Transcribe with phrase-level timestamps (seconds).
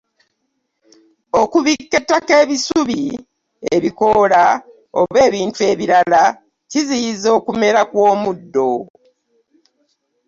[1.41, 3.01] Okubikka ettaka ebisubi,
[3.75, 4.43] ebikoola
[4.99, 6.23] oba ebintu ebirala,
[6.71, 8.71] kiziyiza okumera kw’omuddo.